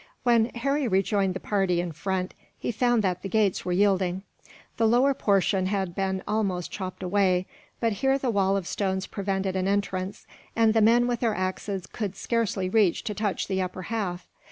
[0.23, 4.23] When Harry rejoined the party in front, he found that the gates were yielding.
[4.77, 7.45] The lower portion had been almost chopped away;
[7.79, 10.25] but here the wall of stones prevented an entrance,
[10.55, 14.27] and the men with their axes could scarcely reach to touch the upper half.